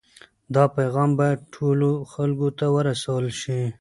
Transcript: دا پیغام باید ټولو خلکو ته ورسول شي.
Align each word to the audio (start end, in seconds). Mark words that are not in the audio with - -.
دا 0.55 0.63
پیغام 0.77 1.09
باید 1.19 1.39
ټولو 1.55 1.89
خلکو 2.13 2.47
ته 2.57 2.65
ورسول 2.77 3.25
شي. 3.41 3.61